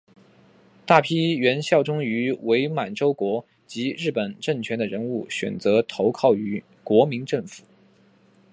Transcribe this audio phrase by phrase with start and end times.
[0.83, 7.63] 大批原效忠于伪满洲国及日本政权的人物选择投靠于国民政府。